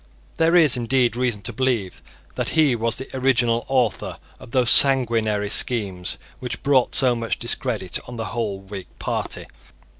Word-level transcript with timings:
There 0.37 0.55
is, 0.55 0.75
indeed, 0.77 1.15
reason 1.15 1.43
to 1.43 1.53
believe 1.53 2.01
that 2.33 2.49
he 2.57 2.75
was 2.75 2.97
the 2.97 3.07
original 3.15 3.65
author 3.67 4.17
of 4.39 4.49
those 4.49 4.71
sanguinary 4.71 5.51
schemes 5.51 6.17
which 6.39 6.63
brought 6.63 6.95
so 6.95 7.15
much 7.15 7.37
discredit 7.37 7.99
on 8.07 8.15
the 8.15 8.25
whole 8.33 8.59
Whig 8.61 8.87
party. 8.97 9.45